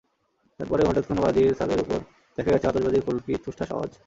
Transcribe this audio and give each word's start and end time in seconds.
তারপরেও 0.59 0.89
হঠাৎ 0.89 1.05
কোনো 1.07 1.19
বাড়ির 1.21 1.49
ছাদের 1.53 1.79
ওপর 1.79 1.99
দেখা 2.37 2.51
গেছে 2.51 2.67
আতশবাজির 2.67 3.05
ফুলকি, 3.05 3.33
ঠুসঠাস 3.43 3.69
আওয়াজ। 3.71 3.91